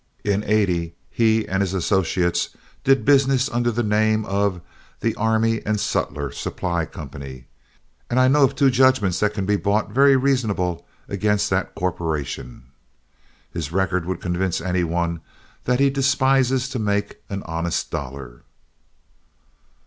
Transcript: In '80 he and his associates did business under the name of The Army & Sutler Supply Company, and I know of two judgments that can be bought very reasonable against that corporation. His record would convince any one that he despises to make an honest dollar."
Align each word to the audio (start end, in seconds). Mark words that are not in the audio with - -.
In 0.23 0.43
'80 0.43 0.95
he 1.11 1.47
and 1.47 1.61
his 1.61 1.75
associates 1.75 2.49
did 2.83 3.05
business 3.05 3.47
under 3.51 3.69
the 3.69 3.83
name 3.83 4.25
of 4.25 4.59
The 4.99 5.13
Army 5.13 5.61
& 5.75 5.75
Sutler 5.77 6.31
Supply 6.31 6.85
Company, 6.87 7.45
and 8.09 8.19
I 8.19 8.27
know 8.27 8.43
of 8.45 8.55
two 8.55 8.71
judgments 8.71 9.19
that 9.19 9.35
can 9.35 9.45
be 9.45 9.57
bought 9.57 9.91
very 9.91 10.15
reasonable 10.15 10.87
against 11.07 11.51
that 11.51 11.75
corporation. 11.75 12.63
His 13.53 13.71
record 13.71 14.05
would 14.07 14.21
convince 14.21 14.59
any 14.59 14.83
one 14.83 15.21
that 15.65 15.79
he 15.79 15.91
despises 15.91 16.67
to 16.69 16.79
make 16.79 17.19
an 17.29 17.43
honest 17.43 17.91
dollar." 17.91 18.41